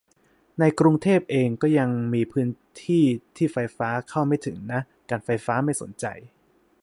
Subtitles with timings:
[0.59, 2.49] ในกรุงเทพเอง ก็ยังมีพื้น
[2.85, 3.05] ที่
[3.37, 6.05] ที่ไฟฟ้าเข้าไม่ถึงนะ การไฟฟ้าไม่สนใจ